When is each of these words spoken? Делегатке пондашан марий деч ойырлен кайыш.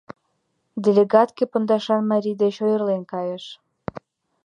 Делегатке 0.83 1.43
пондашан 1.51 2.01
марий 2.11 2.37
деч 2.41 2.55
ойырлен 2.65 3.03
кайыш. 3.11 3.45